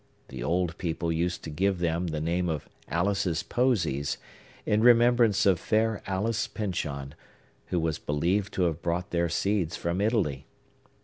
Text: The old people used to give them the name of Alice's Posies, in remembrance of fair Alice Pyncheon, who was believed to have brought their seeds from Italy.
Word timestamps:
The 0.29 0.41
old 0.43 0.79
people 0.79 1.11
used 1.11 1.43
to 1.43 1.51
give 1.51 1.77
them 1.77 2.07
the 2.07 2.19
name 2.19 2.49
of 2.49 2.67
Alice's 2.87 3.43
Posies, 3.43 4.17
in 4.65 4.81
remembrance 4.81 5.45
of 5.45 5.59
fair 5.59 6.01
Alice 6.07 6.47
Pyncheon, 6.47 7.13
who 7.67 7.79
was 7.79 7.99
believed 7.99 8.51
to 8.55 8.63
have 8.63 8.81
brought 8.81 9.11
their 9.11 9.29
seeds 9.29 9.75
from 9.75 10.01
Italy. 10.01 10.47